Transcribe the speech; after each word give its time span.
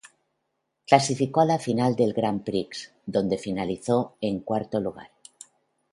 Clasificó 0.87 1.41
a 1.41 1.45
la 1.45 1.59
Final 1.59 1.95
del 1.95 2.13
Grand 2.13 2.43
Prix, 2.43 2.91
donde 3.05 3.37
finalizó 3.37 4.17
en 4.19 4.39
cuarto 4.39 4.79
lugar. 4.79 5.11